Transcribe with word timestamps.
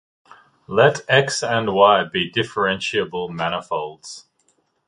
Let 0.65 1.01
"X" 1.07 1.43
and 1.43 1.75
"Y" 1.75 2.03
be 2.05 2.31
differentiable 2.31 3.29
manifolds. 3.29 4.25